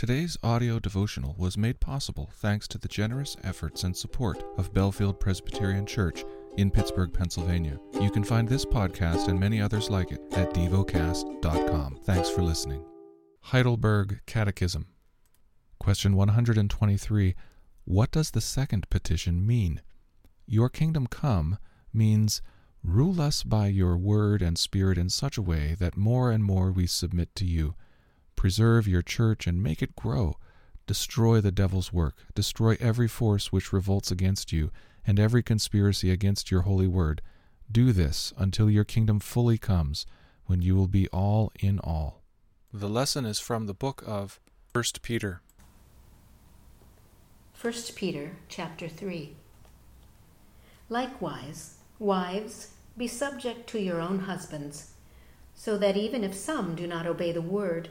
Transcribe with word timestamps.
Today's 0.00 0.38
audio 0.42 0.78
devotional 0.78 1.34
was 1.36 1.58
made 1.58 1.78
possible 1.78 2.30
thanks 2.36 2.66
to 2.68 2.78
the 2.78 2.88
generous 2.88 3.36
efforts 3.44 3.84
and 3.84 3.94
support 3.94 4.42
of 4.56 4.72
Bellefield 4.72 5.20
Presbyterian 5.20 5.84
Church 5.84 6.24
in 6.56 6.70
Pittsburgh, 6.70 7.12
Pennsylvania. 7.12 7.78
You 8.00 8.10
can 8.10 8.24
find 8.24 8.48
this 8.48 8.64
podcast 8.64 9.28
and 9.28 9.38
many 9.38 9.60
others 9.60 9.90
like 9.90 10.10
it 10.10 10.22
at 10.32 10.54
devocast.com. 10.54 11.98
Thanks 12.04 12.30
for 12.30 12.40
listening. 12.40 12.82
Heidelberg 13.42 14.22
Catechism. 14.24 14.86
Question 15.78 16.16
123 16.16 17.34
What 17.84 18.10
does 18.10 18.30
the 18.30 18.40
second 18.40 18.88
petition 18.88 19.46
mean? 19.46 19.82
Your 20.46 20.70
kingdom 20.70 21.08
come 21.08 21.58
means 21.92 22.40
rule 22.82 23.20
us 23.20 23.42
by 23.42 23.66
your 23.66 23.98
word 23.98 24.40
and 24.40 24.56
spirit 24.56 24.96
in 24.96 25.10
such 25.10 25.36
a 25.36 25.42
way 25.42 25.76
that 25.78 25.98
more 25.98 26.30
and 26.30 26.42
more 26.42 26.72
we 26.72 26.86
submit 26.86 27.34
to 27.34 27.44
you 27.44 27.74
Preserve 28.40 28.88
your 28.88 29.02
church 29.02 29.46
and 29.46 29.62
make 29.62 29.82
it 29.82 29.94
grow. 29.94 30.38
Destroy 30.86 31.42
the 31.42 31.52
devil's 31.52 31.92
work. 31.92 32.16
Destroy 32.34 32.74
every 32.80 33.06
force 33.06 33.52
which 33.52 33.70
revolts 33.70 34.10
against 34.10 34.50
you, 34.50 34.70
and 35.06 35.20
every 35.20 35.42
conspiracy 35.42 36.10
against 36.10 36.50
your 36.50 36.62
holy 36.62 36.88
word. 36.88 37.20
Do 37.70 37.92
this 37.92 38.32
until 38.38 38.70
your 38.70 38.84
kingdom 38.84 39.20
fully 39.20 39.58
comes, 39.58 40.06
when 40.46 40.62
you 40.62 40.74
will 40.74 40.86
be 40.86 41.06
all 41.08 41.52
in 41.60 41.80
all. 41.80 42.22
The 42.72 42.88
lesson 42.88 43.26
is 43.26 43.38
from 43.38 43.66
the 43.66 43.74
book 43.74 44.02
of 44.06 44.40
1 44.72 44.84
Peter. 45.02 45.42
1 47.60 47.74
Peter 47.94 48.36
chapter 48.48 48.88
3 48.88 49.36
Likewise, 50.88 51.74
wives, 51.98 52.68
be 52.96 53.06
subject 53.06 53.68
to 53.68 53.78
your 53.78 54.00
own 54.00 54.20
husbands, 54.20 54.92
so 55.54 55.76
that 55.76 55.98
even 55.98 56.24
if 56.24 56.34
some 56.34 56.74
do 56.74 56.86
not 56.86 57.06
obey 57.06 57.32
the 57.32 57.42
word, 57.42 57.90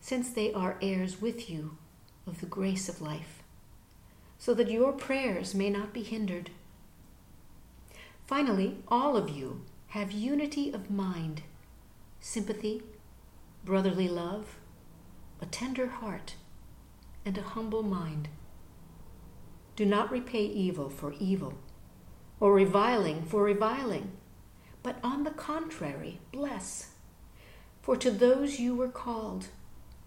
since 0.00 0.30
they 0.30 0.52
are 0.52 0.78
heirs 0.80 1.20
with 1.20 1.50
you 1.50 1.76
of 2.26 2.40
the 2.40 2.46
grace 2.46 2.88
of 2.88 3.00
life, 3.00 3.42
so 4.38 4.54
that 4.54 4.70
your 4.70 4.92
prayers 4.92 5.54
may 5.54 5.70
not 5.70 5.92
be 5.92 6.02
hindered. 6.02 6.50
Finally, 8.26 8.78
all 8.88 9.16
of 9.16 9.28
you 9.28 9.62
have 9.88 10.12
unity 10.12 10.72
of 10.72 10.90
mind, 10.90 11.42
sympathy, 12.20 12.82
brotherly 13.64 14.08
love, 14.08 14.56
a 15.40 15.46
tender 15.46 15.88
heart, 15.88 16.34
and 17.24 17.36
a 17.36 17.42
humble 17.42 17.82
mind. 17.82 18.28
Do 19.76 19.84
not 19.84 20.10
repay 20.10 20.44
evil 20.44 20.88
for 20.88 21.14
evil, 21.18 21.54
or 22.38 22.54
reviling 22.54 23.22
for 23.24 23.42
reviling, 23.42 24.12
but 24.82 24.96
on 25.02 25.24
the 25.24 25.30
contrary, 25.30 26.20
bless. 26.32 26.94
For 27.82 27.96
to 27.96 28.10
those 28.10 28.60
you 28.60 28.74
were 28.74 28.88
called, 28.88 29.48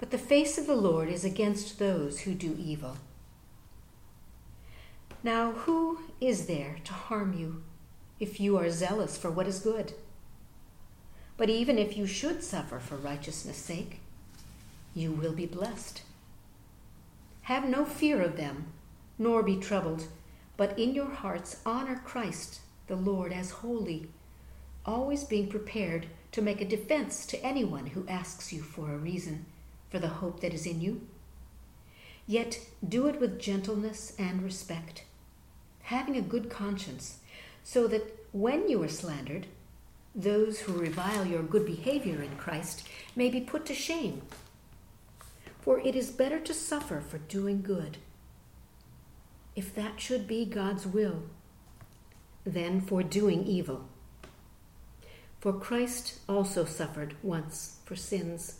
But 0.00 0.10
the 0.10 0.18
face 0.18 0.56
of 0.56 0.66
the 0.66 0.74
Lord 0.74 1.10
is 1.10 1.26
against 1.26 1.78
those 1.78 2.20
who 2.20 2.32
do 2.32 2.56
evil. 2.58 2.96
Now, 5.22 5.52
who 5.52 5.98
is 6.22 6.46
there 6.46 6.76
to 6.84 6.94
harm 6.94 7.34
you 7.38 7.62
if 8.18 8.40
you 8.40 8.56
are 8.56 8.70
zealous 8.70 9.18
for 9.18 9.30
what 9.30 9.46
is 9.46 9.58
good? 9.58 9.92
But 11.36 11.50
even 11.50 11.78
if 11.78 11.98
you 11.98 12.06
should 12.06 12.42
suffer 12.42 12.78
for 12.78 12.96
righteousness' 12.96 13.58
sake, 13.58 14.00
you 14.94 15.12
will 15.12 15.34
be 15.34 15.44
blessed. 15.44 16.00
Have 17.42 17.68
no 17.68 17.84
fear 17.84 18.22
of 18.22 18.38
them, 18.38 18.68
nor 19.18 19.42
be 19.42 19.56
troubled, 19.56 20.06
but 20.56 20.78
in 20.78 20.94
your 20.94 21.10
hearts 21.10 21.60
honor 21.66 22.00
Christ 22.06 22.60
the 22.86 22.96
Lord 22.96 23.34
as 23.34 23.50
holy, 23.50 24.08
always 24.86 25.24
being 25.24 25.48
prepared 25.48 26.06
to 26.32 26.40
make 26.40 26.62
a 26.62 26.64
defense 26.64 27.26
to 27.26 27.44
anyone 27.44 27.88
who 27.88 28.08
asks 28.08 28.50
you 28.50 28.62
for 28.62 28.94
a 28.94 28.96
reason 28.96 29.44
for 29.90 29.98
the 29.98 30.08
hope 30.08 30.40
that 30.40 30.54
is 30.54 30.66
in 30.66 30.80
you. 30.80 31.06
Yet 32.26 32.60
do 32.86 33.08
it 33.08 33.20
with 33.20 33.40
gentleness 33.40 34.14
and 34.18 34.42
respect, 34.42 35.04
having 35.82 36.16
a 36.16 36.22
good 36.22 36.48
conscience, 36.48 37.18
so 37.64 37.88
that 37.88 38.24
when 38.32 38.68
you 38.68 38.82
are 38.82 38.88
slandered, 38.88 39.48
those 40.14 40.60
who 40.60 40.72
revile 40.72 41.26
your 41.26 41.42
good 41.42 41.66
behavior 41.66 42.22
in 42.22 42.36
Christ 42.36 42.86
may 43.16 43.28
be 43.28 43.40
put 43.40 43.66
to 43.66 43.74
shame. 43.74 44.22
For 45.60 45.80
it 45.80 45.94
is 45.94 46.10
better 46.10 46.38
to 46.40 46.54
suffer 46.54 47.00
for 47.00 47.18
doing 47.18 47.62
good, 47.62 47.98
if 49.56 49.74
that 49.74 50.00
should 50.00 50.26
be 50.26 50.44
God's 50.44 50.86
will, 50.86 51.24
than 52.46 52.80
for 52.80 53.02
doing 53.02 53.44
evil. 53.44 53.88
For 55.40 55.52
Christ 55.52 56.20
also 56.28 56.64
suffered 56.64 57.16
once 57.22 57.78
for 57.84 57.96
sins 57.96 58.59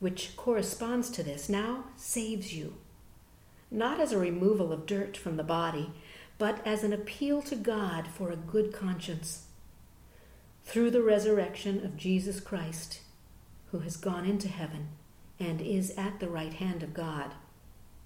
which 0.00 0.34
corresponds 0.36 1.10
to 1.10 1.22
this, 1.22 1.48
now 1.48 1.84
saves 1.96 2.52
you, 2.52 2.74
not 3.70 4.00
as 4.00 4.12
a 4.12 4.18
removal 4.18 4.72
of 4.72 4.86
dirt 4.86 5.16
from 5.16 5.36
the 5.36 5.44
body, 5.44 5.92
but 6.38 6.66
as 6.66 6.82
an 6.82 6.92
appeal 6.92 7.42
to 7.42 7.54
God 7.54 8.08
for 8.08 8.30
a 8.30 8.36
good 8.36 8.72
conscience. 8.72 9.44
Through 10.64 10.90
the 10.90 11.02
resurrection 11.02 11.84
of 11.84 11.96
Jesus 11.96 12.40
Christ, 12.40 13.00
who 13.70 13.80
has 13.80 13.96
gone 13.96 14.24
into 14.24 14.48
heaven 14.48 14.88
and 15.38 15.60
is 15.60 15.90
at 15.96 16.18
the 16.18 16.28
right 16.28 16.54
hand 16.54 16.82
of 16.82 16.94
God, 16.94 17.34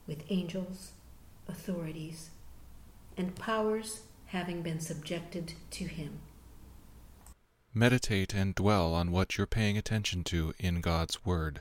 with 0.07 0.25
angels, 0.29 0.91
authorities, 1.49 2.31
and 3.17 3.35
powers 3.37 4.03
having 4.27 4.63
been 4.63 4.81
subjected 4.81 5.55
to 5.71 5.85
him. 5.85 6.19
Meditate 7.73 8.35
and 8.35 8.55
dwell 8.55 8.95
on 8.95 9.11
what 9.11 9.37
you're 9.37 9.47
paying 9.47 9.79
attention 9.79 10.25
to 10.25 10.55
in 10.59 10.81
God's 10.81 11.25
Word. 11.25 11.61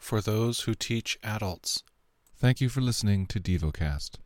for 0.00 0.20
those 0.20 0.62
who 0.62 0.74
teach 0.74 1.18
adults. 1.22 1.84
Thank 2.36 2.60
you 2.60 2.68
for 2.68 2.80
listening 2.80 3.26
to 3.26 3.38
DevoCast. 3.38 4.16